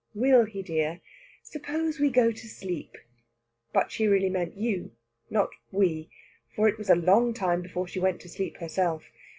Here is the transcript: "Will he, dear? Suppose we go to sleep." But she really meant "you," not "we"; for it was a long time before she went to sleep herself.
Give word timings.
"Will 0.15 0.45
he, 0.45 0.63
dear? 0.63 0.99
Suppose 1.43 1.99
we 1.99 2.09
go 2.09 2.31
to 2.31 2.47
sleep." 2.47 2.97
But 3.71 3.91
she 3.91 4.07
really 4.07 4.31
meant 4.31 4.57
"you," 4.57 4.93
not 5.29 5.51
"we"; 5.71 6.09
for 6.55 6.67
it 6.67 6.79
was 6.79 6.89
a 6.89 6.95
long 6.95 7.35
time 7.35 7.61
before 7.61 7.87
she 7.87 7.99
went 7.99 8.19
to 8.21 8.27
sleep 8.27 8.57
herself. 8.57 9.03